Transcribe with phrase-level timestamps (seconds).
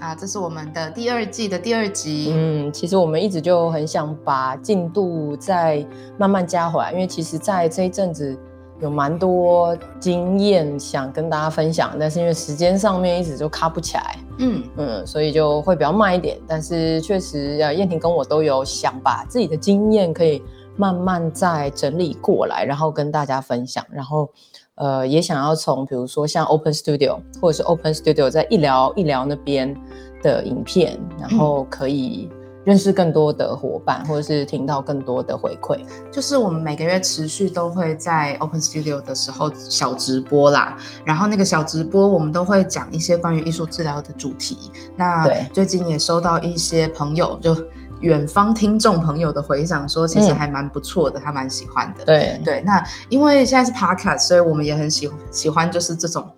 [0.00, 2.32] 啊，这是我们的第二季的第二集。
[2.34, 5.84] 嗯，其实我们一直就很想把进度再
[6.16, 8.38] 慢慢加回来，因为其实，在这一阵子
[8.80, 16.38] 有蛮多经验想跟大家分享，但是因为时间上面一直就卡不起来，嗯嗯，所以就会比较慢一点。
[16.46, 20.42] 但是确实，呃，燕婷跟我都有想把自己的经验可以
[20.76, 24.30] 慢慢再整理过来，然后跟大家分享，然后。
[24.78, 29.76] 呃，也想要从比如说像 Open Studio 或者是 Open Studio 在医疗医疗那边
[30.22, 32.30] 的影片，然后可以
[32.64, 35.78] 认识更多的伙伴，或者是听到更多的回馈。
[36.12, 44.56] 就是我们每个月持续都会在 Open Studio 的时候小直播啦，然后那个小直播我们都会讲一些关于艺术治疗的主题。
[44.96, 47.56] 那最近也收到一些朋友就。
[48.00, 52.04] 远方听众朋友的回响说，其实还蛮不错的，他蛮喜欢的。
[52.04, 56.28] 对对，那因为现在是 podcast，所以我们也很喜喜欢，就是这种。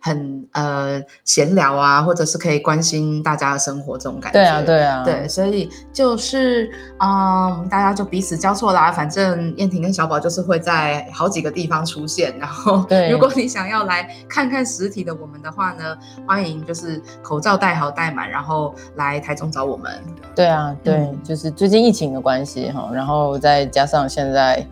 [0.00, 4.38] 很呃闲聊啊，或者是可以关心大家的生活这种感觉。
[4.38, 8.90] 对啊，对啊，对，所以就是嗯，大家就彼此交错啦。
[8.90, 12.34] 反正燕婷跟小宝就是会在好几个地方出现。
[12.38, 19.92] 然后，如果你想要来看看实体的我们的话呢，欢迎就是口罩戴好戴满，然后来台中找我们。
[20.34, 24.66] 对啊，对，就是最近疫情的关系哈，然后再加上现在。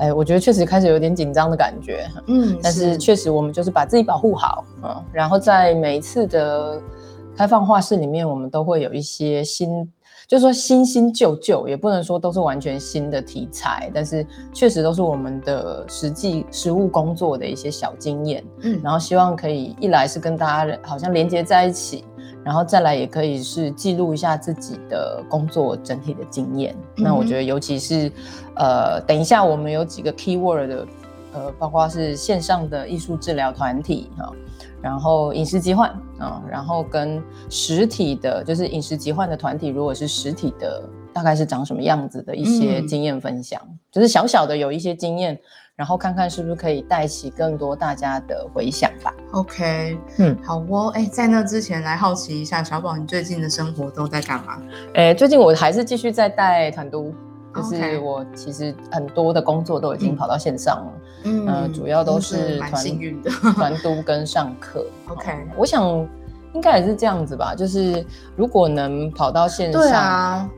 [0.00, 6.80] 哎，我觉得确实开始有点紧张的感觉，嗯，但是确实我们就是把自己保护好，嗯，然后在每一次的
[7.36, 9.86] 开放画室里面，我们都会有一些新，
[10.26, 22.04] 就是说新新旧旧，也不能说都是完全新的题材，但是确实都是我们的实际实务工作的一些小经验，嗯，然后希望可以一来是跟大家好像连接在一起。
[22.44, 26.74] 然后再来也可以是记录一下自己的工作整体的经验。
[26.96, 28.10] 那我觉得，尤其是
[28.56, 30.86] 呃，等一下我们有几个 key word 的，
[31.32, 34.32] 呃，包括是线上的艺术治疗团体哈，
[34.80, 43.60] 然后饮食疾患啊，然后跟实体的，就是饮食疾患的团体，如果是实体的，大概是长什么样子的一些经验分享，
[43.92, 45.38] 就是小小的有一些经验。
[45.80, 49.14] 然后看看是不是可以带起更多大家的回响吧。
[49.30, 50.92] OK，嗯，好哦。
[50.94, 54.58] 哎，在那之前来好奇一下，小宝，你最近的生活都在干嘛？
[54.92, 57.10] 哎，最近我还是继续在带团都，
[57.56, 60.92] 就是我其实很多的工作都已经跑到线上了。
[61.24, 64.84] 嗯，主要都是蛮幸运的团都跟上课。
[65.08, 65.82] OK，我想
[66.52, 68.04] 应该也是这样子吧，就是
[68.36, 70.50] 如果能跑到线上，对啊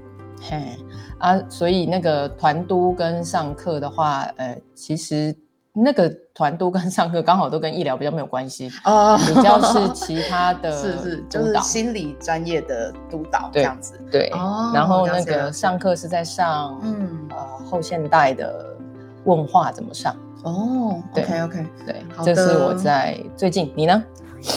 [0.50, 0.76] 嘿。
[1.22, 5.32] 啊，所以那个团督跟上课的话，呃，其实
[5.72, 14.30] 那个团督跟上课刚好都跟医疗比较没有关系哦，比较是其他的， 是是，就是心理专业的督导这样子，对。
[14.34, 14.72] 哦。
[14.74, 18.76] 然后那个上课是在上，嗯，呃，后现代的
[19.22, 20.16] 问话怎么上？
[20.42, 24.04] 哦，OK OK，对，这是我在最近，你呢？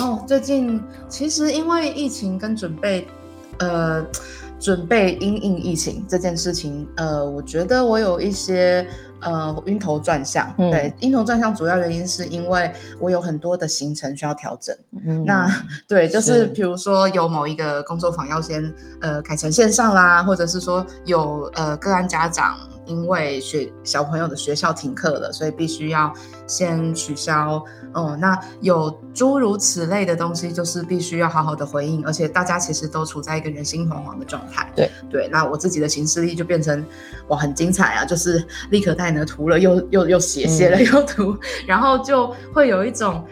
[0.01, 3.07] 哦，最近其实因为疫情跟准备，
[3.59, 4.03] 呃。
[4.65, 8.83] 准备因应疫情这件事情，呃，我觉得我有一些
[9.19, 10.51] 呃晕头转向。
[10.57, 14.75] 对，晕头转向主要原因是因为我有很多的行程需要调整。
[15.23, 15.47] 那
[15.87, 22.57] 对，就是比如说有某一个工作坊要先呃改成线上啦，或者是说有呃个案家长。
[22.85, 26.13] 因为学小朋友的学校停课了，所以必须要
[26.47, 27.63] 先取消。
[27.94, 32.06] 哦，那有诸如此类的东西，就是必须要好好的回应。
[32.06, 34.69] 而且大家其实都处在一个人心惶惶的状态。
[34.75, 36.85] 对对，那我自己的行事历就变成
[37.29, 38.03] 哇，很精彩啊！
[38.03, 43.26] 就是立刻带呢涂了，又又又写写了又涂，然后就会有一种。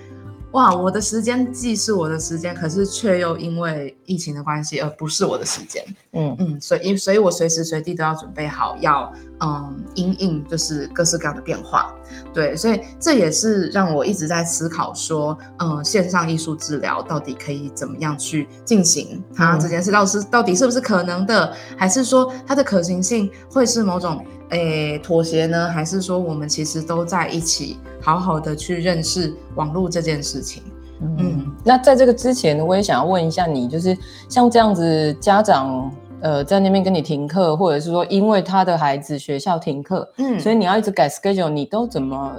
[0.54, 5.84] 哇，我的时间既是我的时间，可是却又因为疫情的关系而不是我的时间。
[6.12, 11.94] 嗯嗯，所以所以我随时随地都要准备好，要嗯应应就是各式各样的变化。
[12.32, 19.24] 对，所以这也是让我一直在思考说，嗯，线上艺术治疗到底可以怎么样去进行？
[19.36, 21.52] 它这件事到是到底是不是可能的？
[21.76, 24.24] 还是说它的可行性会是某种？
[24.50, 25.68] 诶，妥协呢？
[25.69, 30.62] 还是说我们其实都在一起，好好的去认识网络这件事情？
[31.01, 33.98] 嗯，那在这个之前，我也想要问一下你，就是
[34.30, 35.92] 像这样子，家长
[36.22, 42.31] 呃在那边跟你停课，或者是说因为他的孩子学校停课，嗯，所以你要一直改 schedule，你都怎么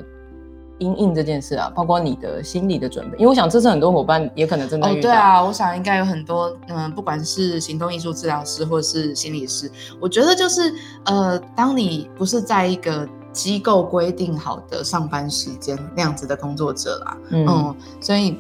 [0.79, 1.71] 因应这件事啊？
[1.75, 4.89] 包括你的心理的准备，因为我想这是很多伙伴也可能真的。
[5.01, 10.75] 对啊，我想应该有很多，嗯，不管是行动艺术治疗师或是心理师，我觉得就是
[11.05, 18.37] 呃，当你不是在一个机构规定好的上班时间那样子的工作者啦，嗯，所以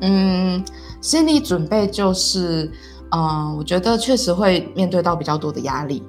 [0.00, 0.64] 嗯，
[1.00, 2.70] 心理准备就是，
[3.10, 6.02] 嗯，我觉得确实会面对到比较多的压力。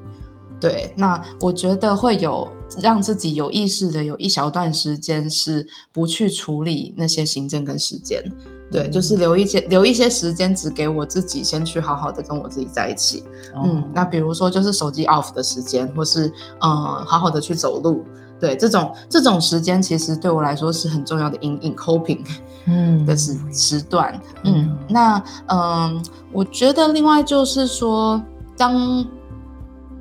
[0.63, 2.47] 对，那我觉得会有
[2.81, 8.23] 让自己有意识的有一小段时间是不去处理那些行政跟时间，
[8.71, 13.25] 对，就是留一些留一些时间只给我自己，先去好好的跟我自己在一起。
[13.61, 16.27] 嗯，那比如说就是手机 off 的时间，或是
[16.61, 16.71] 嗯
[17.05, 18.05] 好好的去走路，
[18.39, 22.25] 对，这种这种时间其实对我来说是很重要的 in in coping，
[22.67, 24.17] 嗯的时时段。
[24.45, 26.01] 嗯，那嗯，
[26.31, 28.23] 我觉得另外就是说
[28.55, 29.05] 当。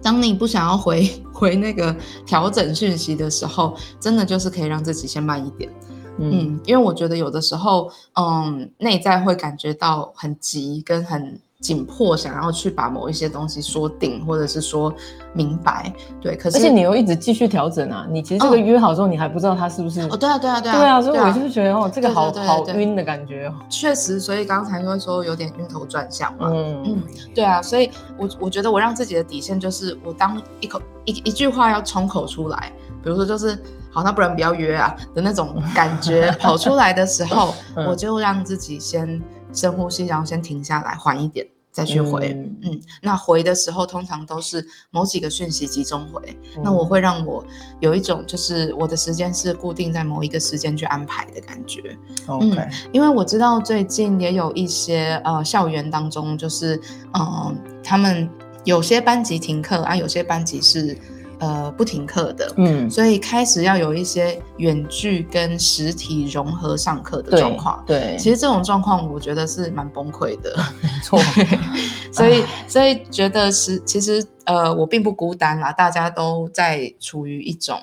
[0.03, 1.95] 当你不想要回 回那个
[2.27, 5.71] 调整讯息的时候，真的就是可以让自己先慢一点，
[6.19, 11.41] 嗯，因为我觉得有的时候，嗯，内在会感觉到很急跟很。
[11.63, 14.93] 紧迫想要去把某一些东西说定，或者是说
[15.33, 16.35] 明白，对。
[16.37, 18.05] 可是而且你又一直继续调整啊！
[18.11, 20.01] 你其实这个约好之后，你还不知道他是不是？
[20.09, 20.77] 哦，对啊，对啊，对啊。
[20.77, 23.49] 对啊，所以我就是觉得哦，这个好好晕的感觉。
[23.71, 26.51] 确实，所以刚才会说有点晕头转向嘛。
[26.53, 27.89] 嗯嗯，对啊，所以
[28.19, 32.73] 我我觉得我让自己的底线就是，我当一口一一句话要冲口出来，
[33.05, 33.57] 比如说就是
[33.93, 37.55] 好，那不然不要约啊的那种感觉 跑出来的时候，
[37.87, 39.23] 我就让自己先。
[39.55, 42.33] 深呼吸，然后先停下来，缓一点再去回。
[42.63, 46.21] 嗯，那回的时候通常都是某几个讯息集中回。
[46.63, 47.45] 那我会让我
[47.81, 51.97] 有一种就是我的时间是固定在某一个时间去安排的感觉。
[52.27, 56.81] OK，因为我知道最近也有一些呃校园当中，就是
[57.15, 58.29] 嗯，他们
[58.65, 60.97] 有些班级停课啊，有些班级是。
[61.43, 67.83] 呃，不停课的，嗯，所以开始要有一些远距跟实体融合上课的状况。
[67.85, 70.57] 对，其实这种状况我觉得是蛮崩溃的。
[70.81, 71.19] 没错，
[72.13, 77.77] 所以所以觉得是其实呃，我并不孤单啦，大家都在处于一种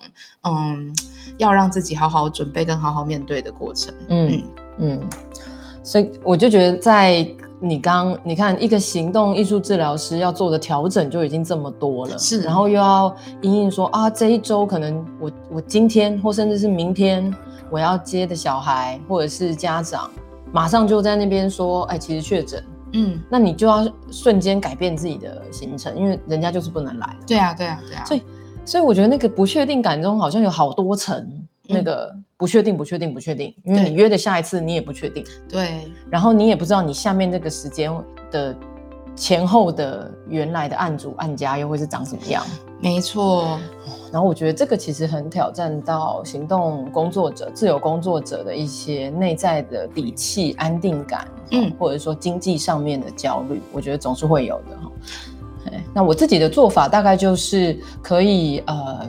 [0.44, 0.96] 嗯，
[1.38, 3.94] 要让自己好好准备跟好好面对的过程。
[4.08, 4.42] 嗯
[4.78, 5.10] 嗯，
[5.84, 7.28] 所以我就觉得在。
[7.62, 17.34] 你刚你看一个行动艺术治疗师要做的调整就已经这么多了，是，然后又要隐隐说啊，这一周可能我我今天或甚至是明天
[17.70, 20.10] 我要接的小孩或者是家长，
[20.52, 22.64] 马上就在那边说，哎，其实确诊，
[22.94, 27.16] 嗯，那你就要瞬间改变自己的行程，因为人家就是不能来。
[27.28, 28.06] 对啊，对啊，对啊。
[28.06, 28.24] 所以
[28.64, 31.39] 所以我觉得那个不确定感中好像有好多层。
[31.72, 37.94] 那个不确定，不确定，不确定，因为你约的下一次你也不确定，对，然后你也不知道你下面那个时间
[38.32, 38.56] 的
[39.16, 42.44] 前后的原来的案主案家又会是长什么样，
[42.82, 43.60] 没错。
[44.12, 54.92] 然后我觉得这个其实很挑战到行动工作者、自由工作者的一些内在的底气、安定感，嗯，或者说经济上面的焦虑，我觉得总是会有的哈。
[55.94, 59.06] 那我自己的做法大概就是可以呃。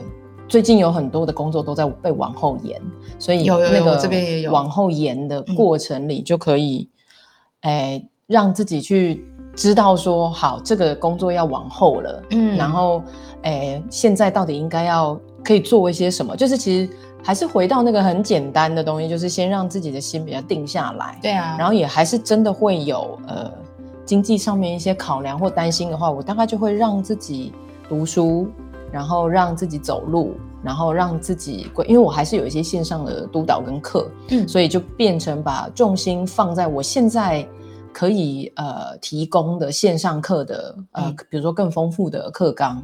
[0.51, 2.77] 最近有很多的工作都在被往后延，
[3.17, 6.89] 所以那个这边也有往后延的过程里，就可以，
[7.61, 9.25] 哎，让自己去
[9.55, 13.01] 知道说，好，这个工作要往后了，嗯，然后，
[13.43, 16.35] 哎，现在到底应该要可以做一些什么？
[16.35, 16.93] 就是其实
[17.23, 23.49] 还是回到那个很简单的东西，就是先让自己的心比较定下来，对啊，然后也还是真的会有呃
[24.03, 27.53] 经济上面一些考量或担心的话，我大概就会让自己
[27.87, 28.49] 读书。
[28.91, 37.47] 然后让自己走路，然后让自己，因为我还是有一些线上的督导跟课，嗯，所以就变成把重心放在我现在
[37.93, 42.81] 可以呃提供的线上课的呃，比如说更丰富的课纲，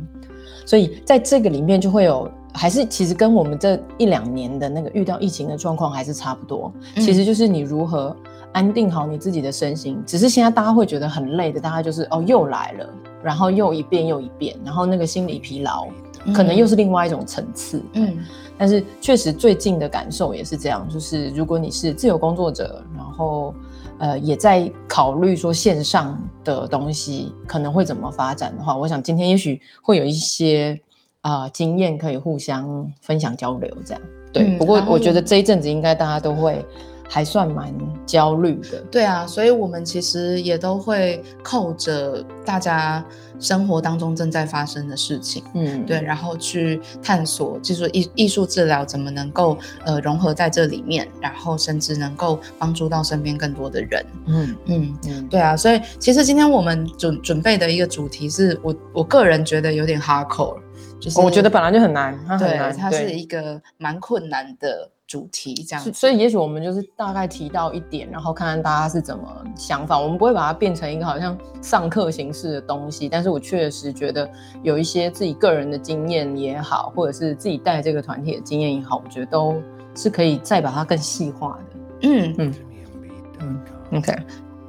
[0.66, 8.16] 所以在这个里面就会有，还是其实跟我们这一两年的那个遇到疫情的状况还是差不多，其实就是你如何
[8.58, 12.90] 安定好你自己的身心，只是现在大家会觉得很累的，大概就是哦又来了。
[13.24, 15.88] 然后又一遍又一遍，然后那个心理疲劳
[16.34, 17.84] 可能又是另外一种层次。
[17.94, 18.18] 嗯，
[18.58, 23.54] 但是确实最近的感受也是这样，就是如果你是自由工作者，然后
[24.00, 30.80] 呃也在考虑说线上的东西可能会怎么发展的话，我想今天也许会有一些
[31.22, 34.58] 啊经验可以互相分享交流，这样对。
[34.58, 36.66] 不过我觉得这一阵子应该大家都会。
[37.10, 37.74] 还算蛮
[38.06, 43.04] 焦虑的，对啊，所以我们其实也都会扣着大家
[43.40, 54.56] 生活当中正在发生的事情，嗯，对，然后去探索，就是艺艺术治疗怎么能够呃融合在这里面，然后甚至能够帮助到身边更多的人，嗯。
[54.66, 60.58] 嗯嗯，对啊，所以其实今天我们准准备的一个主题是我我个人觉得有点 hardcore，
[61.00, 64.92] 就是我觉得本来就很难，对，它是一个蛮困难的。
[65.08, 65.94] 主题这样。
[65.94, 69.24] 所以也许我们就是大概提到一点，然后看看大家是怎么
[69.56, 70.00] 想法。
[70.00, 74.30] 我们不会把它变成一个好像上课形式的东西，但是我确实觉得
[74.62, 79.62] 有一些自己个人的经验也好，或者是自己带这个团体的经验也好，我觉得都
[79.96, 82.10] 是可以再把它更细化的。
[82.10, 82.56] 嗯嗯
[83.40, 83.60] 嗯
[83.94, 84.14] ，OK。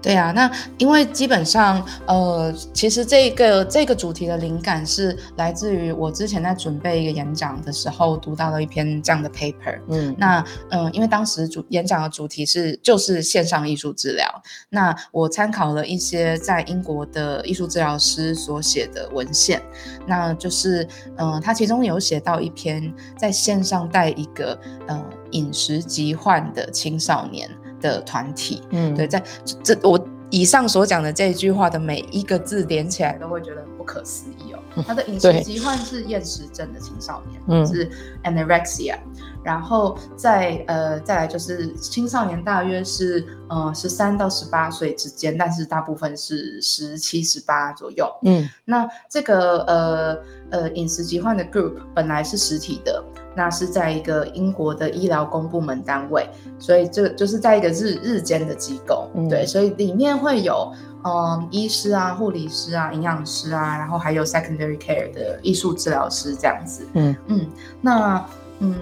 [0.00, 9.80] 对啊，那因为基本上，呃，其实这个这个主题的灵感是来自于我之前在准备一个演讲的时候读到了一篇这样的 paper。
[9.88, 14.24] 嗯，那嗯，因为当时主演讲的主题是就是线上艺术治疗，
[14.70, 19.60] 那我参考了一些在英国的艺术治疗师所写的文献，
[20.06, 20.86] 那就是
[21.16, 27.50] 嗯，他其中有写到一篇在线上带一个呃饮食疾患的青少年。
[27.80, 29.22] 的团体，嗯，对，在
[29.62, 29.98] 这我
[30.30, 34.58] 以上所讲的这一句话的每一个字连起来，都会觉得不可思议哦。
[34.86, 37.90] 他的饮食疾患是厌食症的青少年，嗯，是
[38.22, 38.96] anorexia，
[39.42, 50.18] 然后再呃再来就是青少年大约是呃十三到十八岁之间，但是大部分是十七十八左右，嗯，那这个呃
[50.50, 53.02] 呃饮食疾患的 group 本来是实体的。
[53.38, 56.28] 那是在一个英国的医疗公部门单位，
[56.58, 60.72] 所以这就是在一个日日间的机构，对，所以里面会有
[61.04, 67.16] 嗯医师啊、护理师啊、营养师啊，然后还有 secondary care 的艺术治疗师这样子，嗯。
[67.28, 67.46] 嗯，
[67.80, 68.26] 那
[68.58, 68.74] 嗯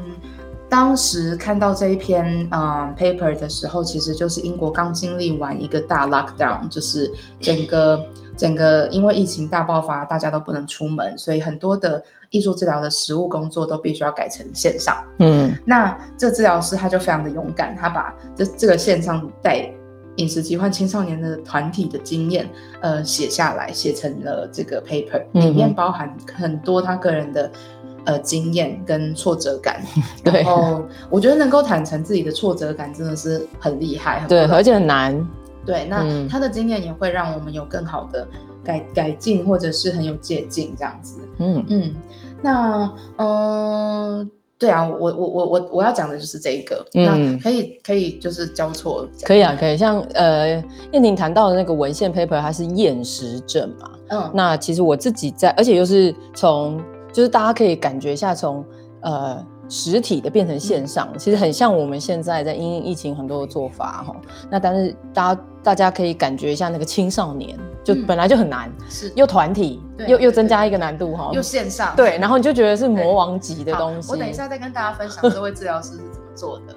[0.70, 8.02] 当时看到这一篇嗯 paper 的时候，其实就是英国刚经历完一个大 lockdown，就是整个
[8.36, 12.02] 整个因为疫情大爆发，大家都不能出门，所以很多的。
[12.30, 14.96] 艺术治疗的实务工作都必须要改成线上。
[15.20, 19.70] 嗯，那这治疗师他就非常的勇敢，他把这这个线上带
[20.16, 22.50] 饮食疾患青少年的团体的经验，
[22.80, 27.48] 呃，写下来，写成了这个 paper，里面包含很多他个人的
[28.04, 29.80] 呃经验跟挫折感。
[30.24, 34.24] 然后我觉得能够坦诚自己的挫折感，真的是很厉害。
[34.28, 35.26] 对，而且很难。
[35.66, 38.26] 对，那他的经验也会让我们有更好的
[38.64, 41.20] 改改进，或者是很有借鉴这样子。
[41.38, 41.94] 嗯嗯。
[42.40, 56.80] 那嗯，对啊，我我我我我要讲的就是这一个，那可以可以就是交错，可以啊，可以像呃燕婷谈到的那个文献 paper，它是厌食症嘛，嗯，那其实我自己在，而且又是从
[57.12, 58.64] 就是大家可以感觉一下从
[59.00, 59.44] 呃。
[59.68, 64.16] 实体的变成线上，其实很像我们现在在因应疫情很多的做法哈。
[64.50, 74.10] 那但是大家大家可以感觉一下那个青少年，就本来就很难，是又团体，又又增加一个难度哈，又线上，对，然后你就觉得是魔王级的东西。
[74.12, 76.74] 我等一下再跟大家分享这位治疗师是怎么做的。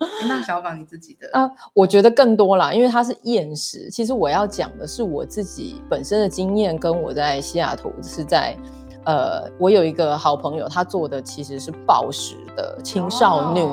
[0.26, 3.90] 那小宝你自己的啊，我觉得更多啦，因为它是厌食。
[3.90, 8.56] 其实我要讲的是我自己本身的经验，跟我在西雅图是在。
[9.04, 13.68] 呃，我有一个好朋友，他做的其实是暴食的青少年。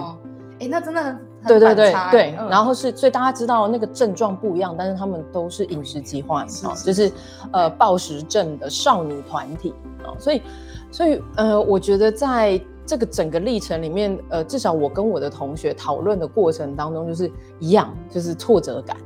[0.60, 2.36] 哎，那真的很对对对对。
[2.50, 7.12] 然后是，所以大家知道那个症状不一样，但是他们都是饮食疾患啊，就是
[7.52, 10.10] 呃暴食症的少女团体啊。
[10.18, 10.42] 所以，
[10.92, 18.98] 所以呃，我觉得在这个整个历程里面，呃，至少我跟我的同学讨论的过程当中，就是一样，就是挫折感。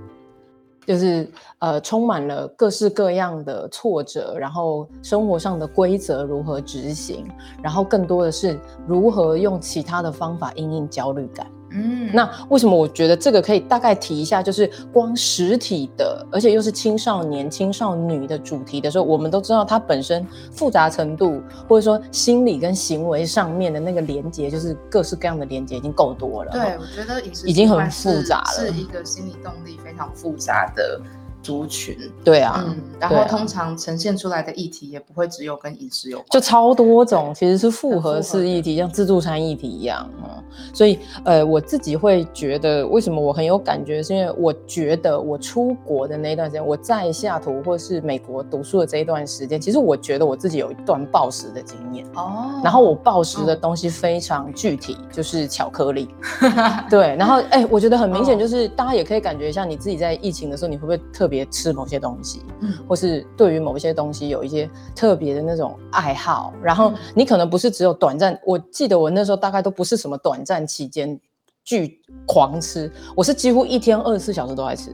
[0.86, 7.28] 就是呃，充满了各式各样的挫折，然后生活上的规则如何执行，
[7.62, 11.46] 然后更多的是如何用其他的方法应应焦虑感。
[11.74, 14.44] 嗯，那为什么我觉得这个可以大概提一下？
[14.44, 26.52] 就是光实体的，而且又是青少年、青少女的主题的时候，我们都知道它本身复杂程度，或者说心理跟行为上面的那个连接，就是各式各样的连接已经够多了。
[26.52, 31.00] 对，我觉得已经很复杂了，是一个心理动力非常复杂的。
[31.42, 31.98] 族群。
[32.24, 40.10] 对啊，嗯，然后通常呈现出来的议题也不会只有跟饮食有关，就超多种，其实是复合式议题，像自助餐议题一样。
[40.24, 40.30] 嗯，
[40.74, 52.06] 所以呃，我自己会觉得，为什么我很有感觉，是因为我觉得我出国的那段时间，我在西雅图或是美国读书的这一段时间，其实我觉得我自己有一段暴食的经验。
[52.16, 52.62] 哦。
[52.64, 56.10] 然后我暴食的东西非常具体，就是巧克力。
[56.90, 71.18] 对，然后哎，我觉得很明显，就是大家也可以感觉一下，你自己在疫情的时候，你会不会特别吃某些东西，嗯，或是对于某一些东西有一些特别的那种爱好，然后你可能不是只有短暂，我记得我那时候大概都不是什么短暂期间
[71.64, 74.92] 巨狂吃，我是几乎一天二十四小时都在吃，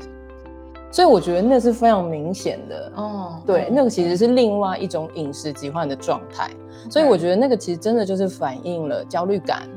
[0.92, 2.92] 所以我觉得那是非常明显的。
[2.96, 6.52] 哦，对，那个其实是另外一种饮食疾患的状态，
[6.92, 9.68] 所以我觉得那个其实真的就是反映了焦虑感。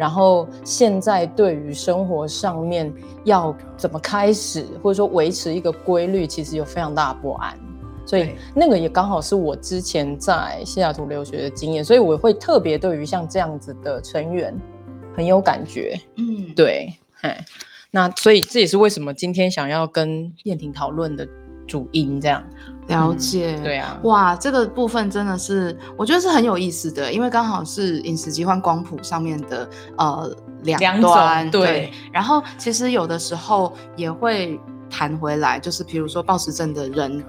[0.00, 2.90] 然后现在对于生活上面
[3.24, 7.54] 要怎么开始，或者说维持一个规律，其实有非常大的不安。
[8.06, 14.58] 所以那个也刚好是我之前在西雅图留学的经验，所以我会特别对于像这样子的成员。
[15.12, 16.00] 很有感觉。
[16.16, 17.44] 嗯，对，哎，
[17.90, 21.28] 那所以这也是为什么今天想要跟燕婷讨论的
[21.66, 22.42] 主因，这样
[22.90, 23.58] 了解。
[23.62, 31.50] 对啊，哇，这个部分真的是我觉得是很有意思的，因为刚好是饮食疾患光谱上面的呃两端。
[31.50, 37.24] 对，然后其实有的时候也会谈回来，就是比如说暴食症的人。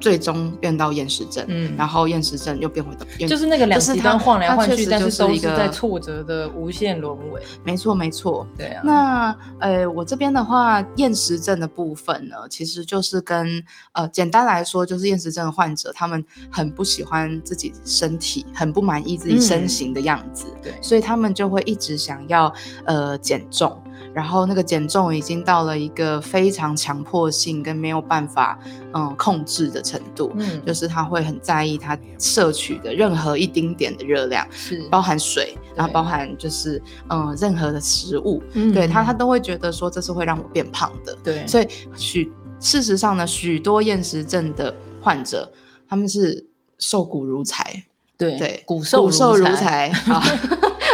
[0.00, 7.42] 最终变到厌食症，嗯，然后厌食症又变回到，就是那个两极端晃来晃去，但是都是在挫折的无限轮回。
[7.64, 8.82] 没错，没错，对啊。
[8.84, 13.62] 那呃，我这边的话，厌食症的部分呢，其实就是跟
[13.92, 22.52] 呃，简单来说，就是厌食症的患者，他们很不喜欢自己身体，很不满意自己身形的样子，对，所以他们就会一直想要
[22.84, 23.80] 呃减重。
[24.18, 28.58] 然后那个减重已经到了一个非常强迫性跟没有办法
[28.92, 45.48] 嗯控制的程度，嗯，就是他会很在意他摄取的任何一丁点的热量，是包含水，然后包含就是嗯任何的食物，嗯对他他都会觉得说这是会让我变胖的，对，所以许事实上呢，许多厌食症的患者
[45.88, 46.44] 他们是
[46.80, 47.84] 瘦骨如柴，
[48.16, 50.20] 对对，骨瘦如柴 啊。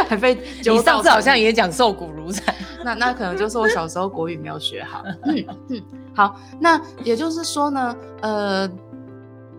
[0.07, 2.53] 还被你上次好像也讲瘦骨如柴，
[2.85, 5.03] 那那可能就是我小时候国语没有学好。
[5.25, 5.81] 嗯嗯，
[6.13, 8.69] 好，那也就是说呢，呃，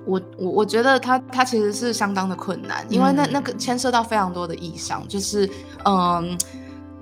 [0.04, 5.50] 我我我觉得他他其实是相当的困难，因为那那个牵涉到非常多的意向，就是
[5.85, 6.38] 嗯，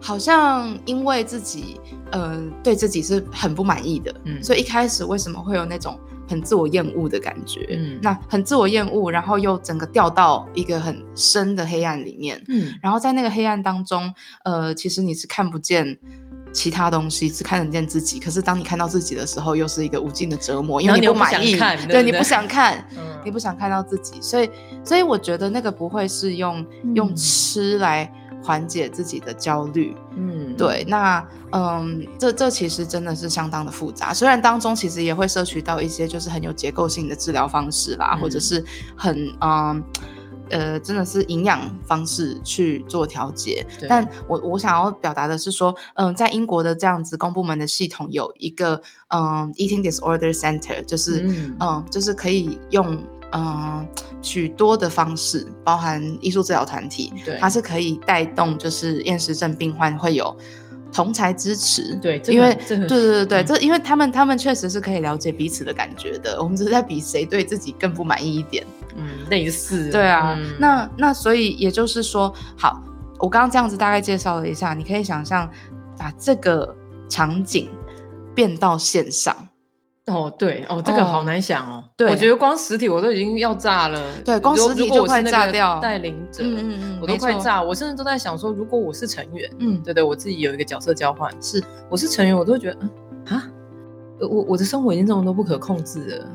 [0.01, 1.79] 好像因为自己
[2.11, 5.99] 呃对自己是很不满意的，嗯，所以一开始为什么会有那种。
[6.29, 14.13] 很自我厌恶的感觉，嗯，那很自我厌恶，然后又整个掉到一个很深的黑暗里面，嗯，然后在那个黑暗当中，
[14.45, 15.99] 呃，其实你是看不见
[16.53, 18.19] 其他东西，只看得见自己。
[18.19, 21.57] 可是当你看到自己的时候，又是一个无尽的折磨，因为你不满意，
[21.89, 22.87] 对，你不想看，
[23.25, 24.51] 你不想看到自己，所以，
[24.85, 26.65] 所以我觉得那个不会是用
[26.95, 28.11] 用吃来。
[28.45, 34.13] 缓解自己的焦虑，嗯，对，那嗯，这这其实真的是相当的复杂。
[34.13, 38.63] 虽然当中其实也会摄取到一些就是很有结构性的治疗方式啦，或者是
[38.95, 39.83] 很嗯
[40.51, 43.67] 呃，真的是营养方式去做调节。
[43.89, 51.27] 但我我想要表达的是说，嗯，在英国的这样子公部门的系统有一个嗯 Eating Disorder Center，就是
[51.61, 53.03] 嗯就是可以用。
[53.37, 53.85] 嗯，
[54.23, 60.37] 许多的方式，包含艺术治疗团体，对，它是可以带动，就是厌食症病患会有
[60.93, 72.81] 同才支持，对，因为对对对对，这因为他们他们确实是可以了解彼此的感觉的，我们只是在比谁对自己更不满意一点，嗯，类似，对啊，那那所以也就是说，好，
[73.19, 75.51] 我刚刚这样子大概介绍了一下，你可以想象
[75.99, 76.73] 把这个
[77.09, 77.69] 场景
[78.33, 79.37] 变到线上。
[80.07, 81.83] 哦，对，哦，这个好难想哦。
[81.97, 84.01] 对，我觉得光实体我都已经要炸了。
[84.23, 85.79] 对，光实体就快炸掉。
[85.81, 87.63] 带领者，嗯嗯嗯，我都快炸。
[87.63, 93.04] 我甚至都在想说，如果我是成员，嗯，对对，我自己有一个角色交换，是我是成员，我都觉得，嗯啊。
[94.21, 96.29] 我我的生活已经这么多不可控制了，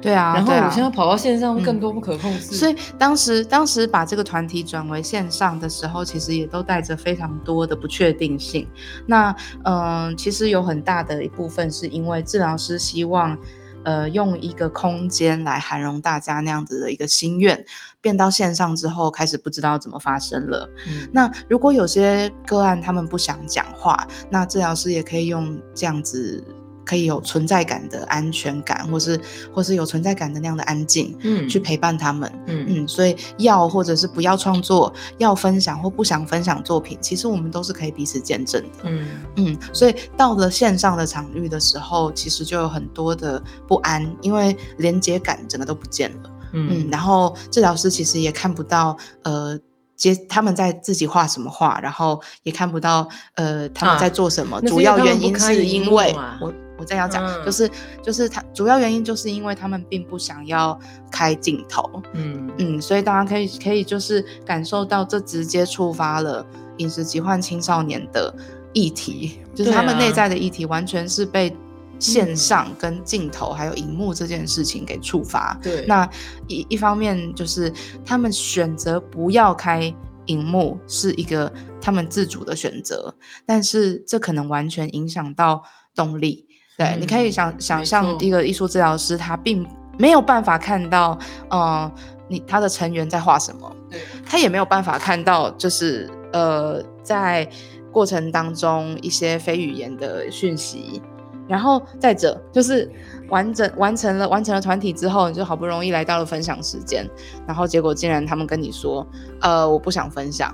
[0.00, 8.66] 对啊，然后我现在跑到线上更多不可控制，所以当时当时把这个团体转为线上的时候，其实也都带着非常多的不确定性。
[9.06, 13.36] 那嗯，其实有很大的一部分是因为治疗师希望
[13.84, 17.62] 呃用一个空间来涵容大家那样子的一个心愿，
[18.00, 20.66] 变到线上之后开始不知道怎么发生了。
[21.12, 26.42] 那如果有些个案他们不想讲话，那治疗师也可以用这样子。
[26.86, 29.20] 可以有存在感的安全感，或是
[29.52, 32.64] 或是有存在感的那样的安静，嗯，去陪伴他们，嗯。
[32.68, 39.08] 嗯，所以要或者是不要创作，要分享或不想分享作品，其实我们都是可以彼此见证的，嗯。
[39.36, 49.58] 嗯，所以到了线上的场域的时候，其实就有很多的不安，因为连接感整个都不见了，嗯，然后治疗师其实也看不到，呃。
[49.96, 54.60] 接他们在自己画什么画，然后也看不到呃他们在做什么。
[54.60, 57.70] 主要原因是因为我我再要讲，就是
[58.02, 60.78] 就是他主要原因就是因为他们并不想要
[61.10, 62.02] 开镜头。
[62.12, 66.46] 嗯嗯，所以大家可以可以就是感受到这直接触发了
[66.78, 68.34] 饮食疾患青少年的
[68.72, 71.54] 议题，就是他们内在的议题完全是被。
[71.98, 76.06] 线上跟镜头还有荧幕这件事情给触发，对，那
[76.46, 77.72] 一一方面就是
[78.04, 79.90] 他们选择不要开
[80.26, 83.14] 荧幕是一个他们自主的选择，
[83.46, 85.62] 但是这可能完全影响到
[85.94, 86.45] 动力。
[86.76, 89.66] 对，你可以想想象一个艺术治疗师，他并
[89.98, 91.18] 没有办法看到，
[91.50, 91.90] 嗯，
[92.28, 97.48] 你他的成员在画什么，对，他也没有办法看到，就是呃，在
[97.90, 101.00] 过程当中一些非语言的讯息。
[101.48, 102.90] 然后再者就是
[103.28, 107.08] 完整完成了完成了团体之后，你就好不容易来到了分享时间，
[107.46, 109.06] 然后结果竟然他们跟你说，
[109.40, 110.52] 呃，我不想分享。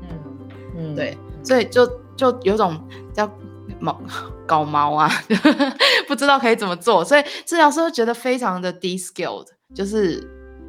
[0.00, 0.08] 嗯
[0.78, 2.80] 嗯，对，所以就就有种
[3.12, 3.30] 叫
[3.82, 4.00] 毛
[4.46, 5.10] 搞毛啊，
[6.06, 10.22] 不知道可以怎么做，所以治疗师会觉得非常的 de-skilled，就是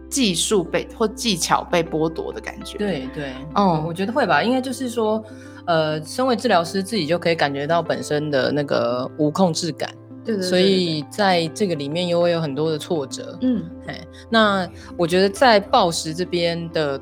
[0.09, 2.77] 技术被或技巧被剥夺的感觉。
[2.77, 5.23] 对对，嗯，我觉得会吧，应该就是说，
[5.65, 9.89] 呃，身为治疗师自己就可以感觉到本身的那个无控制感。
[10.25, 13.37] 对，所以在这个里面又会有很多的挫折。
[13.41, 13.99] 嗯，哎，
[14.29, 16.99] 那我觉得在暴食这边的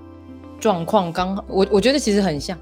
[0.60, 2.58] 状况，刚好我我觉得其实很像，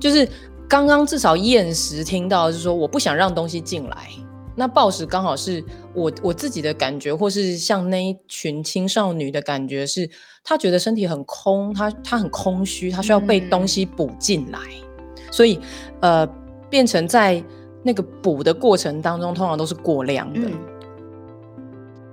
[0.00, 0.28] 就是
[0.70, 4.08] 刚刚至少厌食听到是说我不想让东西进来，
[4.54, 10.08] 那暴食刚好是我我自己的感觉，或是像那一群青少女的感觉，是
[10.44, 14.60] 她觉得身体很空，她她很空虚，她需要被东西补进来，
[15.32, 15.58] 所以
[16.00, 16.24] 呃
[16.70, 17.42] 变成在。
[17.82, 20.40] 那个补的过程当中，通常都是过量的，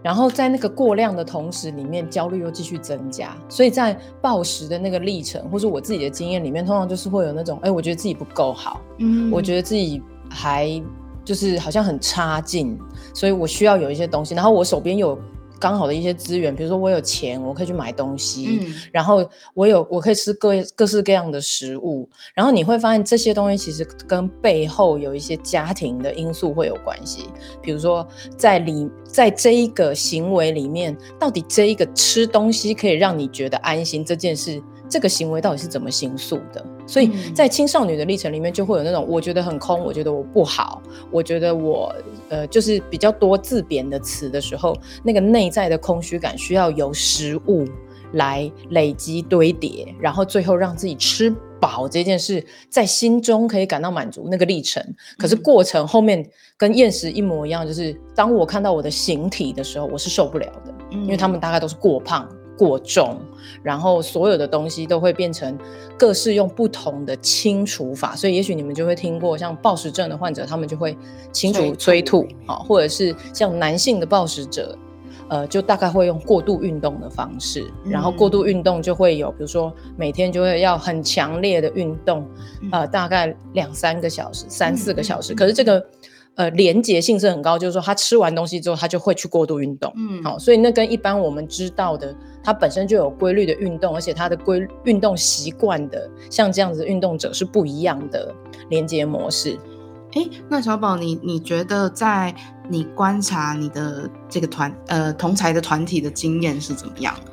[0.07, 10.81] 然后在那个过量的同时，里面焦虑又继续增加，所以在暴食的那个历程，或是我自己的经验里面，通常就是会有那种，哎，我觉得自己不够好，嗯，我觉得自己还
[11.25, 12.79] 就是好像很差劲，
[13.13, 15.19] 所以我需要有一些东西，然后我手边有。
[15.59, 27.29] 刚好的一些资源，比如说我有钱，我可以去买东西，然后我有我可以吃各各式各样的食物，然后你会发现这些东西其实跟背后有一些家庭的因素会有关系。
[27.61, 34.61] 比如说在里在这一个行为里面，到底这一个吃东西可以让你觉得安心这件事。
[34.89, 36.65] 这个行为到底是怎么形塑的？
[36.85, 41.93] 所以在青少年的历程里面，就会有那种我觉得很空，我觉得我不好，我觉得我
[42.29, 47.65] 呃就是比较多自贬的词的时候，那个内在的空虚感需要由食物
[48.13, 54.81] 来累积堆叠，然后最后让自己吃饱这件事在心中可以感到满足那个历程。
[55.17, 62.25] 可是过程后面跟厌食一模一样，就是当我看到我的形体的时候，我是受不了的，因为他们大概都是过胖。
[62.57, 63.17] 过重，
[63.61, 65.57] 然后所有的东西都会变成
[65.97, 70.97] 各式用不同的清除法，所以也许你们就会听过，像暴食症的患者，他们就会
[71.31, 74.77] 清除催吐啊，或者是像男性的暴食者，
[75.27, 82.27] 呃，就大概会用过度运动的方式，然后过度运动就会有，比如说每天就会要很强烈的运动，
[82.71, 85.85] 呃，大概两三个小时、三四个小时，可是这个。
[86.37, 89.91] 呃，连结性是很高，就是说他吃完东西之后，他就会去过度运动。
[89.97, 98.33] 嗯，好，所以那跟一般我们知道的，他本身就有规律的运动，而且他的规运动习惯的，像这样子的运动者是不一样的
[98.69, 99.57] 连接模式。
[100.13, 102.33] 哎，那小宝，你你觉得在
[102.69, 107.31] 你观察你的这个团呃同才的团体的经验是怎么样的？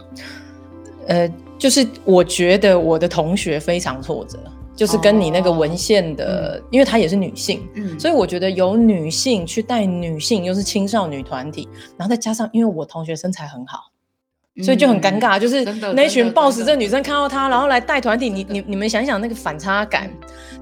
[1.09, 4.38] 呃，就是我觉得我的同学非常挫折。
[4.75, 13.91] 就是跟你那个文献的，因为她也是女性，嗯，所以我觉得有女性去带女性，又是青少女团体，然后再加上，因为我同学身材很好，
[14.63, 20.11] 所以就很尴尬，就是那群暴食症女生看到她，然后来带团体，你你你们想想那个反差感，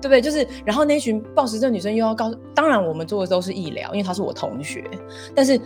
[0.00, 0.20] 对不对？
[0.20, 4.84] 就是，然后那群暴食症女生又要告诉，当然我们做的都是医疗，因为她是我同学，
[5.34, 5.60] 但是。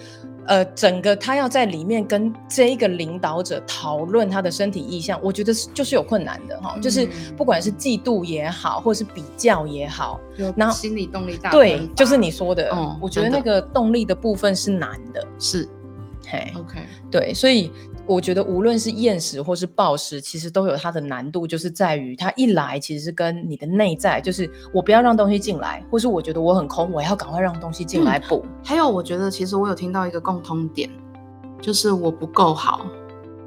[0.47, 10.21] 呃，整个他要在里面跟这一个领导者讨论他的身体意向，我觉得是就是有困难的哈，就是不管是嫉妒也好，或者是比较也好，
[10.57, 15.69] 然后心理动力大对，就是你说的，嗯，我觉得那个动力的部分是难的，是，
[16.27, 16.79] 嘿，OK，
[17.11, 17.71] 对，所以。
[18.07, 28.45] 我觉得无论是厌食或是暴食，其实都有它的难度，就是在于它一来其实是跟你的内在，就是我不要让东西进来，或是我觉得我很空，我要赶快让东西进来补。
[28.65, 30.89] 还有，我觉得其实我有听到一个共通点，
[31.61, 32.87] 就是我不够好。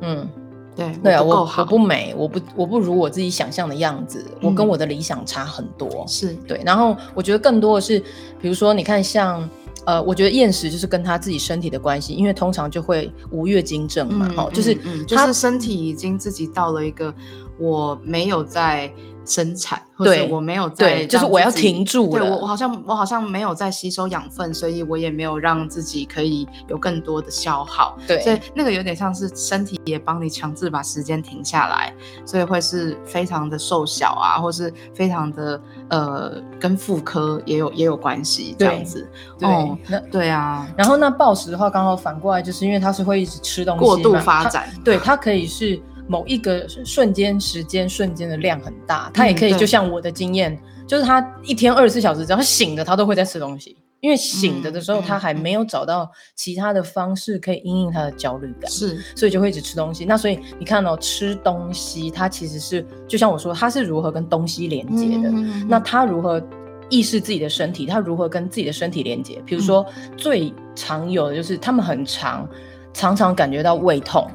[0.02, 0.30] 嗯，
[0.76, 6.06] 对，对啊，我我不美，我不我不如我自己想象的样子，我跟我的理想差很多。
[6.08, 8.00] 是对，然后我觉得更多的是，
[8.42, 9.50] 比如说你看像。
[9.90, 14.76] 呃，我觉得厌食就是跟他自己身体的关系，因为通常就会无月经症嘛，哈，就是
[15.08, 17.14] 就是身体已经自己到了一个
[17.58, 18.92] 我没有在。
[19.30, 22.20] 生产，或者我没有在，就是我要停住了。
[22.20, 27.96] 对我，我好像我好像没有在吸收养分，所以我也没有让自己可以有更多的消耗。
[28.08, 31.94] 对，所以那个有点像是身体也帮你强制把时间停下来，
[32.26, 39.08] 所以会是非常的瘦小啊，或是非常的呃，跟妇科也有也有关系这样子。
[39.38, 39.48] 对，
[39.88, 40.68] 那对啊。
[40.76, 44.68] 然后那暴食的话，刚好反过来，就是因为它是会一直吃东西，过度发展。
[44.84, 45.80] 对，它可以是。
[46.10, 60.04] 某一个瞬间，时间瞬间的量很大，他也可以就像我的经验，就是他一天二十四小时，只要醒的他都会在吃东西，因为醒着的时候他还没有找到其他的方式可以应应他的焦虑感，是，所以就会一直吃东西。
[60.04, 65.30] 那所以你看哦，吃东西它其实是就像我说，它是如何跟东西连接的？
[65.68, 66.42] 那他如何
[66.90, 67.86] 意识自己的身体？
[67.86, 69.40] 他如何跟自己的身体连接？
[69.46, 69.86] 比如说
[70.18, 72.50] 最常有的就是他们很常
[72.94, 74.28] 常常感觉到胃痛。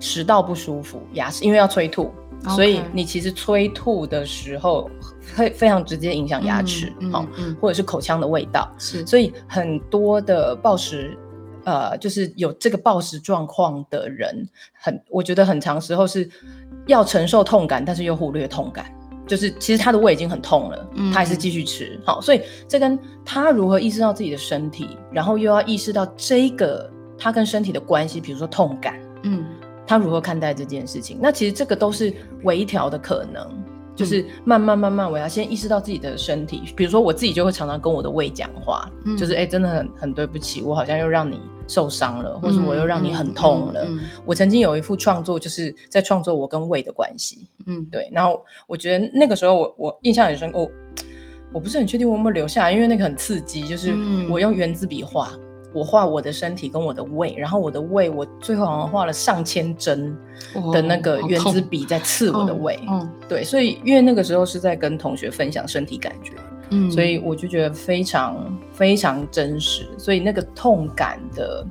[0.00, 2.10] 食道不舒服，牙齿因为要催吐，
[2.54, 4.90] 所以你其实催吐的时候
[5.36, 7.26] 会非常直接影响牙齿，好，
[7.60, 8.70] 或者是口腔的味道。
[8.78, 11.16] 是，所以很多的暴食，
[11.64, 16.28] 呃，就是有这个暴食状况的人，很，我觉得很长时候是
[16.86, 18.86] 要承受痛感，但是又忽略痛感。
[19.26, 21.98] 就是其实他的胃已经很痛了，他还是继续吃。
[22.04, 29.03] 好，所以这跟他如何意识到自己的身体，然后又要意识到这个他跟身体的关系，比如说痛感，嗯，
[29.86, 31.18] 他如何看待这件事情？
[31.20, 33.46] 那其实这个都是微调的可能。
[33.96, 36.62] 就是慢慢慢慢，我要先意识到自己的身体。
[36.74, 43.86] 比如说，我自己就会常常跟我的胃讲话，就是哎，真的很很对不起，我好像又让你受伤了，或者我又让你很痛了。
[44.24, 47.46] 我曾经有一幅创作，就是在创作我跟胃的关系。
[47.66, 48.10] 嗯，对。
[48.12, 50.68] 然后我觉得那个时候我我印象很深，我
[51.52, 53.94] 我不是很确定我有没有留下来，因为那个很刺激，就是
[54.28, 55.30] 我用圆珠笔画。
[55.74, 60.16] 我画我的身体跟我的胃，然后我的胃，我最后好像画了上千针
[60.72, 62.78] 的那个原子笔在刺我的胃。
[62.88, 66.32] 嗯，对，所以因为那个时候是在跟同学分享身体感觉，
[66.70, 69.86] 嗯，所以我就觉得非常非常真实。
[69.98, 71.66] 所以那个痛感的，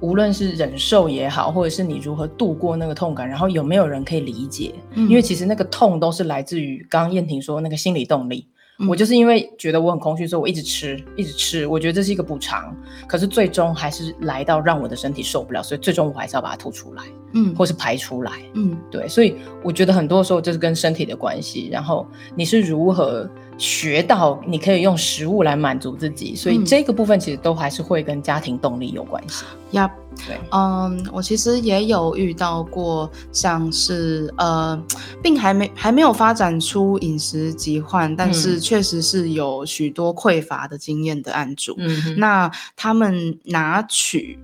[0.00, 4.74] 无论是忍受也好，或者是你如何度过那个痛感，然后有没有人可以理解？
[4.94, 8.46] 因为其实那个痛都是来自于刚刚燕婷说那个心理动力。
[8.88, 11.66] 我就是因为觉得我很空虚，所以我一直吃，一直吃。
[11.66, 19.06] 我觉得这是一个补偿，可是最终还是来到让我的身体受不了，所以最终我还是要把它吐出来，嗯，或是排出来，嗯，对。
[19.08, 23.28] 所以我觉得很多时候就是跟身体的关系，然后你是如何。
[23.56, 29.44] 学到你可以用食物来满足自己，所以这个部分其实都还是会跟家庭动力有关系。
[29.70, 29.88] 呀，
[30.26, 34.80] 对，嗯，我其实也有遇到过，像是呃，
[35.22, 41.74] 并还没还没有发展出饮食疾患，但是确实是有许多匮乏的经验的案主。
[41.78, 44.38] 嗯，那他们拿取。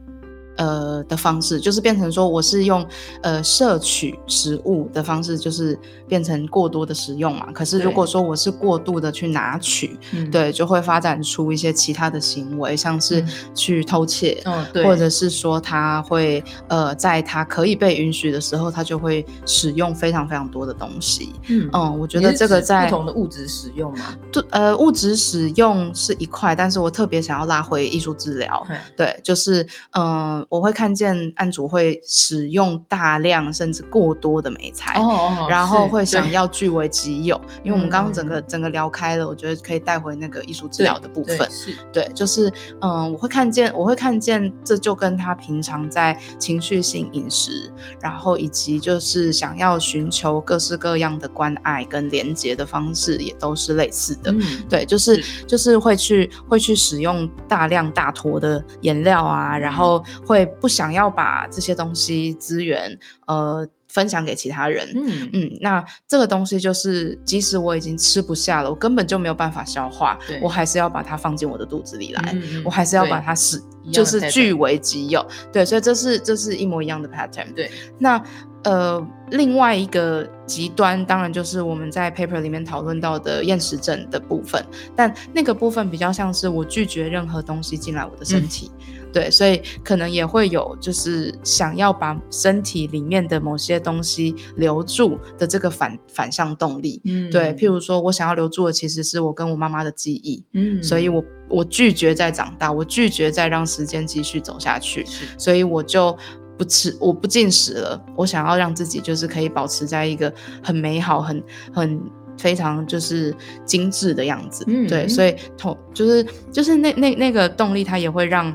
[0.61, 2.87] 呃的方式就是变成说，我是用
[3.23, 7.51] 呃摄取食物的方式，就是变成过多的食用嘛。
[7.51, 9.99] 可是如果说我是过度的去拿取，
[10.31, 14.43] 对，就会发展出一些其他的行为，像是去偷窃，
[14.85, 21.33] 或者是说他会呃在他可以被允许的时候，他就会使用非常非常多的东西。
[21.49, 30.47] 嗯嗯，我觉得这个在不同的物质使用嘛，对，呃，物质使用是一块，但是我特别想要拉回艺术治疗，对，就是嗯。
[30.51, 35.01] 我会看见案主会使用大量甚至过多的美材，
[35.49, 37.41] 然后会想要据为己有。
[37.63, 41.49] 因为我们刚刚整个整个聊开了，我觉得可以带回那个艺术治疗的部分。
[41.49, 54.35] 是，对，就是嗯，我会看见，我会看见，这就跟他平常在情绪性饮食，然后以及就是想要寻求各式各样的关爱跟连接的方式，也都是类似的。
[54.69, 60.40] 对，就是就是会去会去使用大量大坨的颜料啊，然后会。
[60.45, 65.31] 不想要把这些东西资源呃分享给其他人，嗯。
[65.33, 78.23] 嗯，那这个东西就是即使我已经吃不下了，我根本就没有办法消化，我还是要把它放进我的肚子里来，我还是要把它使就是据为己有，对，所以这是这是一模一样的 pattern，对，那。
[78.63, 84.63] 呃，另外一个极端当然就是我们在 paper 里面讨论到的厌食症的部分，
[84.95, 88.71] 但那个部分比较像是我拒绝任何东西进来我的身体，
[89.13, 105.05] 对，所以可能也会有就是想要把身体里面的某些东西留住的这个反反向动力，嗯，对，譬如说我想要留住的其实是我跟我妈妈的记忆，嗯，所以我我拒绝再长大，我拒绝再让时间继续走下去，
[105.37, 106.17] 所以我就。
[106.59, 107.99] 不吃，我不进食了。
[108.15, 110.31] 我想要让自己就是可以保持在一个
[110.63, 111.43] 很美好、很
[111.73, 111.99] 很
[112.37, 114.63] 非常就是精致的样子。
[114.69, 118.55] 嗯，对，所以同就是就是那那那个动力，它也会让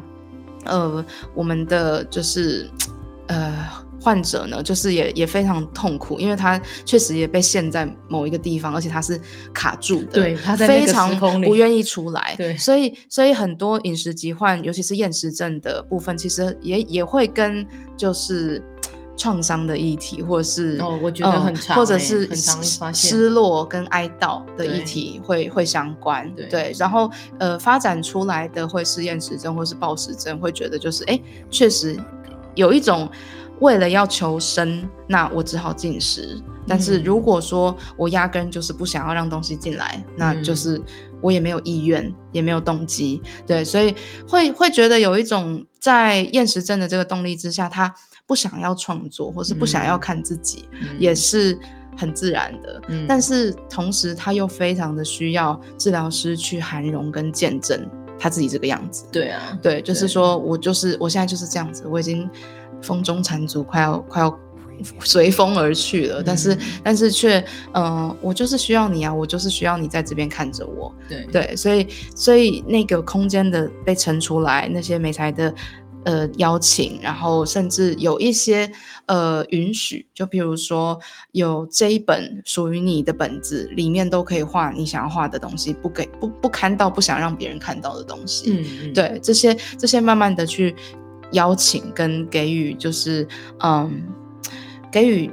[0.66, 2.70] 呃我们的就是
[3.28, 3.54] 呃。
[4.02, 9.20] 患者呢，就是也也非常痛苦，因为他确实也被陷在某一个地方，而且他是
[9.52, 17.66] 卡住的，对，他在非常不愿意出来，对，所以所以很多饮食疾患，尤其是厌食症的部分，其实也也会跟
[17.98, 18.62] 就是
[19.18, 22.30] 创伤的议题，或者是哦，我觉得很长或者是
[22.94, 31.98] 失落跟哀悼的议题会会相关，对，然后呃发展出来的会是厌食症或是暴食症，会觉得就是哎，确实
[32.56, 33.10] 有一种。
[33.62, 36.38] 为了要求生，那我只好进食。
[36.68, 40.82] 但是如果说我压根就是不想要让东西进来，那就是
[41.22, 43.22] 我也没有意愿，也没有动机。
[43.48, 43.96] 对，所以
[44.28, 47.96] 会会觉得有一种在厌食症的这个动力之下，他
[48.28, 50.68] 不想要创作，或是不想要看自己，
[51.00, 51.58] 也是
[51.98, 52.82] 很自然的。
[53.08, 59.06] 但是同时他又非常的需要治疗师去涵容跟见证他自己这个样子。
[59.12, 62.30] 对啊，对，就是说我就是我现在就是这样子，我已经。
[62.82, 64.40] 风中残烛，快要快要
[65.00, 75.52] 随风而去了，但是但是却嗯，我就是需要你啊，我就是需要你在这边看着我，对对，所以所以那个空间的被撑出来，那些美才的
[76.06, 78.72] 呃邀请，然后甚至有一些
[79.08, 80.98] 呃允许，就比如说
[81.34, 90.74] 有这一本属于你的本子，里面都可以画你想要画的东西，不给不不看到不想让别人看到的东西，嗯，对，这些这些慢慢的去
[91.34, 93.28] 邀请跟给予，就是
[93.60, 94.04] 嗯。
[94.92, 95.30] 给予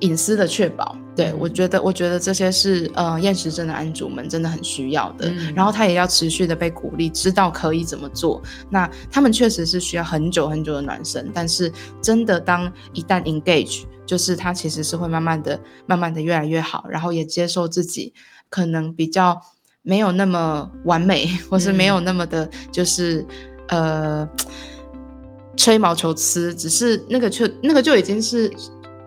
[0.00, 5.32] 隐私的确保，对我觉得，我觉得这些是呃厌食症的安主们真的很需要的。
[5.54, 8.42] 然后他也要持续的被鼓励，知道可以怎么做。
[8.68, 18.12] 那他们确实是需要很久很久的暖身，但是真的当一旦 engage，就是他其实是会慢慢的、慢慢的越来越好，然后也接受自己
[18.50, 19.40] 可能比较
[19.80, 23.24] 没有那么完美， 或是没有那么的，就是
[23.68, 24.28] 呃
[25.56, 28.52] 吹毛求疵，只是那个却那个就已经是。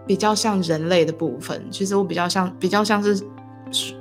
[0.10, 3.24] 比较像人类的部分，其实我比较像比较像是，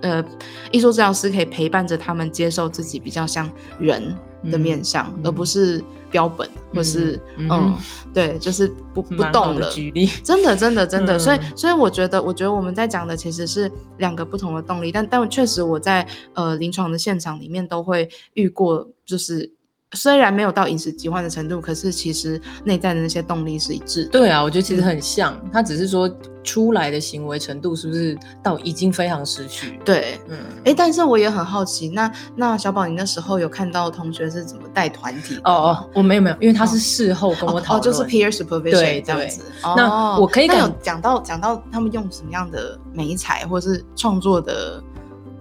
[0.00, 0.24] 呃，
[0.72, 3.46] 艺术治疗师可以陪伴着他们接受自己比较像
[3.78, 4.16] 人
[4.50, 7.76] 的面相，而不是标本或是嗯，
[8.14, 9.70] 对，就是不不动了。
[9.70, 19.52] 举例，真的真的真的，所以所以我觉得我觉得我们在讲的其实是两个不同的动力，但但确实我在呃临床的现场里面都会遇过，就是。
[19.94, 24.04] 虽然没有到饮食疾患的程度，可是其实内在的那些动力是一致。
[24.06, 26.06] 对啊，我觉得其实很像，他只是说
[26.44, 29.80] 出来的行为程度是不是到已经非常失去？
[29.86, 35.36] 对，嗯，哎，但是我也很好奇，那那小宝，你那时候有看到同学是怎么带团体？
[35.44, 39.42] 哦哦，我没有没有，因为他是事后跟我讨论，就是 peer supervision 这样子。
[39.62, 44.82] 那我可以讲讲到讲到他们用什么样的美彩，或是创作的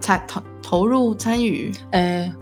[0.00, 1.70] 参投投入参与？
[1.90, 2.32] 哎。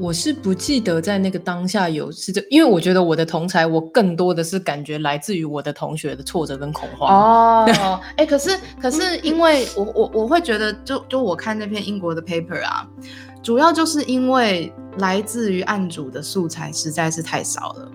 [0.00, 7.66] 我是不记得在那个当下有是这，因为我觉得我的同才，我更多的是感觉来自于我的同学的挫折跟恐慌。
[7.66, 12.88] 哦， 哎，可是可是因为我我我会觉得，就就我看那篇英国的 paper 啊，
[13.42, 17.92] 主要就是因为来自于案主的素材实在是太少了。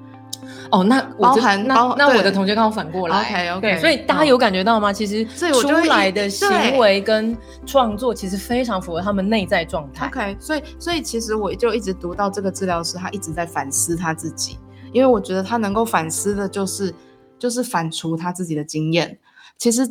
[0.72, 4.92] 哦，那包含那那我的同学刚好反过来，OK OK，所以大家有感觉到吗？
[4.92, 10.08] 其实出来的行为跟创作其实非常符合他们内在状态。
[10.08, 14.58] OK，所以所以其实我就一直读到这个治疗师，他一直在反思他自己，
[14.92, 16.94] 因为我觉得他能够反思的就是
[17.38, 19.18] 就是反刍他自己的经验。
[19.58, 19.88] 其实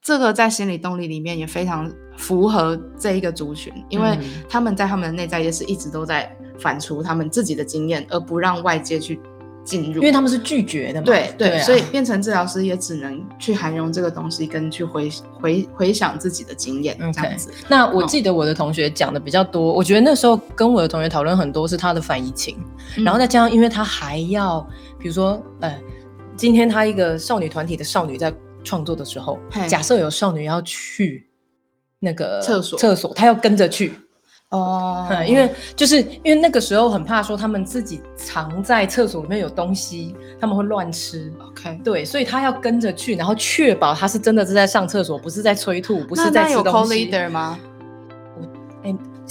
[0.00, 4.16] 这个在心理动力里面也非常符合这一个族群，因为
[4.48, 9.20] 他们在他们的内在也是一直都在反刍他们自己的经验，而不让外界去。
[9.64, 17.52] 进入，因为他们是拒绝的嘛，对对，所以变成治疗师也只能去涵容这个东西，跟去回回回想自己的经验这样子。
[17.68, 22.56] 那我记得我的同学讲的比较多，我觉得那时候跟我的同学讨论很多是他的反移情，
[22.96, 24.60] 然后再加上因为他还要，
[24.98, 25.78] 比如说，呃，
[26.36, 28.32] 今天他一个少女团体的少女在
[28.64, 31.28] 创作的时候，假设有少女要去
[32.00, 33.92] 那个厕所，厕所，他要跟着去。
[34.52, 41.32] 哦，因为就是因为那个时候很怕说他们自己藏在厕所里面有东西，他们会乱吃。
[41.48, 47.10] OK，对，所以他要跟着去，然后确保他是真的是在上厕所，不是在催吐，不是在吃东西。
[47.30, 47.58] 吗？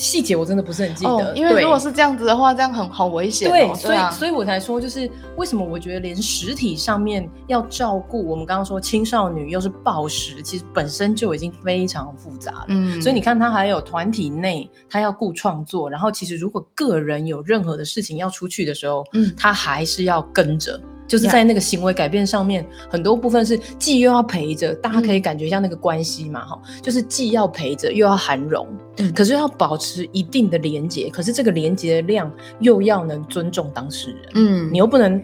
[0.02, 0.12] 哎。
[0.12, 3.50] 细节我真的不是很记得，因为如果是这样子的话，这样很好危险。
[3.50, 12.66] 对，所以所以我才说，就是为什么我觉得连实体上面要照顾我们刚刚说青少年又是暴食，其实本身就已经非常复杂了。
[12.70, 20.82] 嗯，所以你看他还有团体内他要顾创作，然后其实如果个人有任何的事情要出去的时候，嗯，他还是要跟着。
[21.08, 35.22] 就是在那个行为改变上面，很多部分是既又要陪着，大家可以感觉一下那个关系嘛，哈，就是既要陪着又要涵容，嗯，可是要保持一定的连接，可是这个连接的量又要能尊重当事人，嗯，你又不能，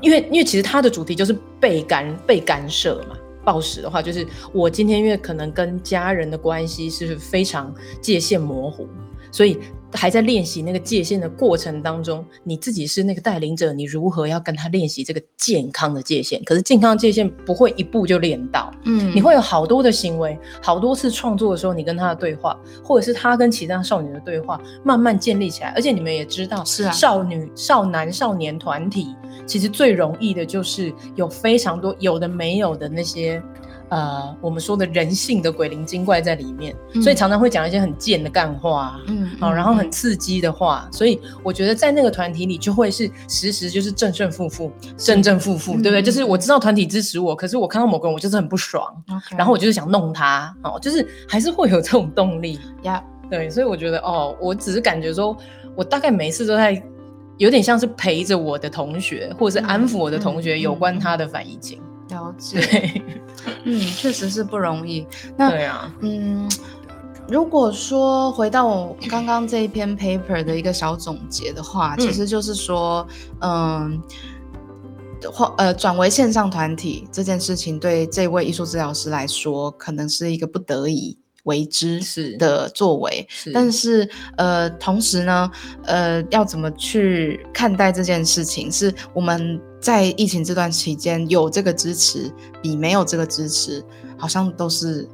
[0.00, 8.86] 因为因为其实它的主题就是被干被干涉嘛，暴食的话就是我今天因为可能跟家人的关系是非常界限模糊，
[9.32, 9.58] 所以。
[9.96, 16.42] 还在练习那个界限的过程当中，你自己是那个带领者，你如何要跟他练习这个健康的界限？
[16.44, 25.70] 可是健康的界限不会一步就练到，嗯，你会有好多的行为，好多次创作的时候，你跟他的对话，或者是他跟其他少女的对话，慢慢建立起来。
[25.70, 29.14] 而且你们也知道，是啊，少女、少男、少年团体
[29.46, 33.42] 其实最容易的就是有非常多有的没有的那些。
[33.88, 46.02] 呃，我们说的人性的鬼灵精怪在里面，所以常常会讲一些很贱的干话，嗯，好，然后很刺激的话，所以我觉得在那个团体里就会是时时就是正正负负，正正负负，对不对？
[46.02, 48.84] 就是我知道团体支持我，可是我看到某个人我就是很不爽，
[49.36, 52.58] 然后我就是想弄他，哦，就是还是会有这种动力。
[52.82, 55.36] 呀，对，所以我觉得哦，我只是感觉说，
[55.76, 56.82] 我大概每次都在
[57.38, 61.80] 有点像是陪着我的同学，或者是安抚我的同学有关他的反移情。
[62.08, 63.02] 了解。
[63.64, 65.06] 嗯，确实是不容易。
[65.36, 66.48] 那对啊，嗯。
[67.28, 73.04] 如果说回到我刚刚这一篇 paper 的一个小总结的话，其实就是说，
[73.40, 74.00] 嗯，
[75.32, 82.00] 或呃转为线上团体这件事情，对这位艺术治疗师来说，可能是一个不得已为之
[82.38, 83.26] 的作为。
[83.52, 85.50] 但是呃，同时呢，
[85.82, 92.28] 呃，要怎么去看待这件事情，是我们在疫情这段期间有这个支持，
[92.60, 93.84] 比没有这个支持，
[94.18, 95.08] 好像都是。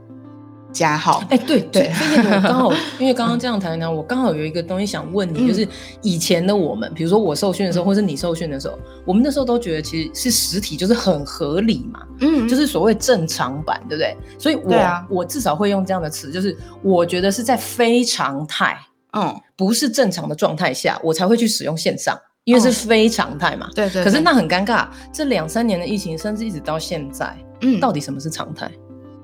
[0.72, 5.68] 加号，哎，对对，我刚好 因为刚刚这样谈谈，我刚好有一个东西想问你，就是
[6.00, 14.16] 以前的我们，比如说我受训的时候，或是你受训的时候，我们那时候都觉得其实是实体就是很合理嘛，嗯，就是所谓正常版，对不对？
[14.38, 14.74] 所以，我
[15.10, 18.74] 我至少会用这样的词，就是我觉得是在非常态，
[19.12, 24.02] 嗯，不是正常的状态下，我才会去使用线上，因为是非常态嘛，对对。
[24.02, 28.70] 可是那很尴尬，这两三年的疫情，甚至一直到现在，嗯，到底什么是常态？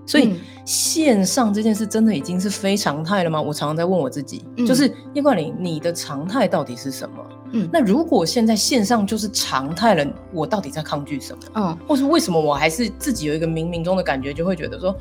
[0.06, 3.38] 所以线上这件事真的已经是非常态了吗？
[3.42, 7.16] 我常常在问我自己，就是叶冠霖，你的常态到底是什么？
[7.52, 11.42] 嗯，那如果现在线上就是常态了，我到底在抗拒什么？
[11.56, 14.96] 嗯，或是为什么我还是自己有一个冥冥中的感觉，就会觉得说，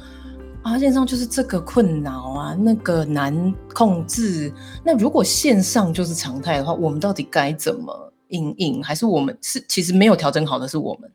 [0.67, 4.51] 啊，线上就是这个困扰啊，那个难控制。
[4.83, 8.83] 那如果线上就是常态的话，我们到底该怎么应应？
[8.83, 11.09] 还是我们是其实没有调整好的是我们？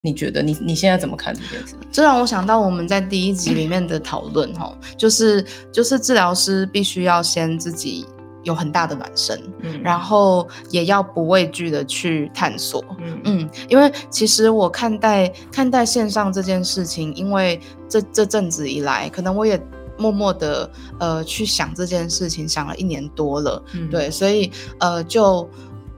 [0.00, 1.74] 你觉得你你现在怎么看这件事？
[1.92, 8.06] 这让我想到我们在第一集里面的讨论，哈，就是就是治疗师必须要先自己
[8.42, 19.60] 有很大的暖身，嗯，然后也要不畏惧的去探索，嗯嗯，因为其实我看待看待线上这件事情，因为这这阵子以来，可能我也
[19.98, 25.48] 默默的呃去想这件事情，想了一年多了，对，所以呃就。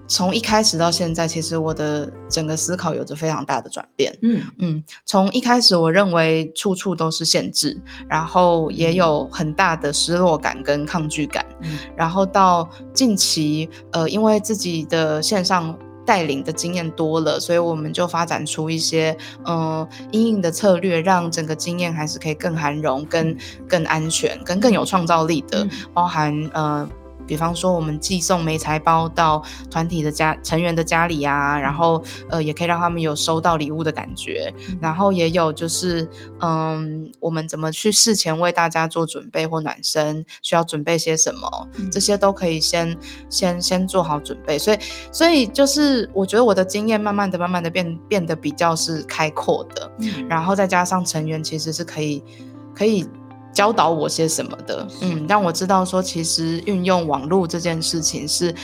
[0.09, 4.17] 从一开始到现在，其实我的整个思考有着非常大的转变。
[4.23, 11.47] 嗯嗯，从一开始我认为处处都是限制，然后也有很大的失落感跟抗拒感。
[11.63, 15.75] 嗯，然后到近期，呃，因为自己的线上
[16.05, 23.37] 带领的经验多了，所以我们就发展出一些嗯阴影的策略，让整个经验还是可以更含容、更
[23.67, 26.87] 更安全、跟更有创造力的，包含呃。
[27.27, 34.53] 比方说，我们寄送梅财包到团体的家成员的家里啊，然后呃，也可以让他们有收到礼物的感觉。
[34.81, 36.09] 然后也有就是，
[36.41, 42.97] 嗯，我们怎么去事前为大家做准备或暖身，需要准备些什么，这些都可以先
[43.29, 44.59] 先先做好准备。
[44.59, 44.79] 所以，
[45.11, 49.91] 所以就是我觉得我的经验慢慢的、慢慢的变变得比较是开阔的。
[50.29, 52.23] 然后再加上成员其实是可以
[52.75, 53.07] 可以。
[53.53, 58.55] 教导我些什么的，嗯，让我知道说，其实运用网络这件事情是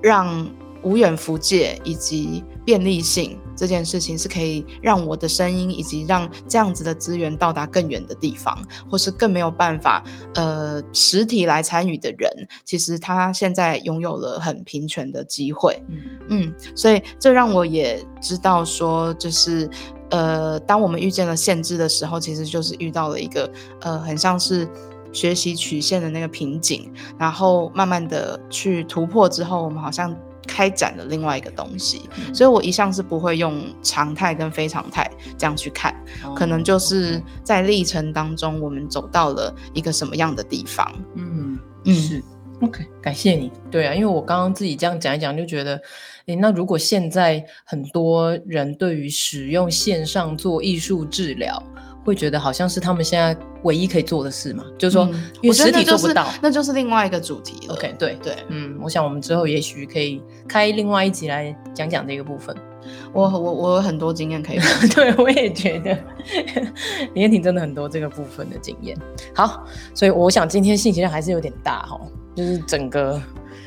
[0.00, 0.48] 让
[0.82, 8.56] 无远弗届以及便利性这件事情是可以让我的声音以及让这样子的资源到达更远的地方，
[8.88, 12.30] 或是更没有办法呃实体来参与的人，
[12.64, 15.98] 其实他现在拥有了很平权的机会，嗯。
[16.28, 19.68] 嗯，所以这让我也知道说，就是。
[20.10, 23.50] 呃，当我们遇见了限制的时候，其实就是遇到了一个
[23.80, 24.68] 呃，很像是
[25.12, 30.14] 学习曲线的那个瓶颈，然后慢慢的去突破之后，我们好像
[30.46, 32.08] 开展了另外一个东西。
[32.32, 35.94] 所以我一向是不会用常态跟非常态这样去看，
[36.34, 40.90] 可能就是在历程当中，我们走到了一个什么样的地方。
[41.14, 42.22] 嗯嗯，是
[42.60, 43.52] OK，感谢你。
[43.70, 45.80] 对啊，因为我刚刚自己这样讲一讲，就觉得。
[46.40, 51.62] 那如果现在很多人对于使用线上做艺术治疗，
[52.04, 54.62] 会觉得好像是他们现在唯一可以做的事嘛？
[54.76, 55.08] 就是说，
[55.40, 57.74] 因为实体做不到，那就是另外一个主题了。
[57.74, 62.54] OK，对对，嗯，我想我们之后也许可以开另外一集来讲讲这个部分。
[63.14, 64.58] 我我我有很多经验可以，
[64.94, 65.96] 对我也觉得
[67.14, 68.94] 林彦婷真的很多这个部分的经验。
[69.34, 71.98] 好，所以我想今天信息量还是有点大哈，
[72.38, 73.20] 就是整个。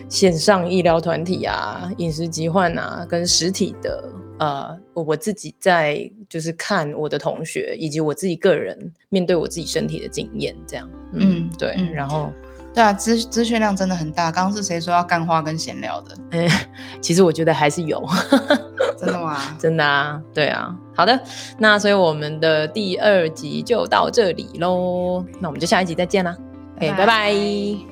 [0.10, 4.04] 线上医疗团体啊，饮食疾患啊，跟实体的，
[4.40, 12.30] 呃，我自己在就是看我的同学，以及我自己个人面对我自己身体的经验，这样，嗯，对，然后，
[12.74, 14.30] 对啊，资资讯量真的很大。
[14.30, 16.18] 刚刚是谁说要干话跟闲聊的？
[16.32, 16.68] 哎，
[17.00, 18.06] 其实我觉得还是有，
[19.00, 19.38] 真的吗？
[19.58, 20.76] 真的啊，对啊。
[20.94, 21.18] 好的，
[21.58, 26.36] 那所以我们的第二集就到这里喽，那我们就下一集再见啦，
[26.80, 27.91] 哎，拜拜。